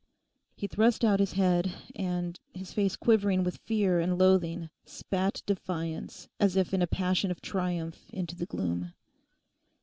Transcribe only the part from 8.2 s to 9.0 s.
the gloom.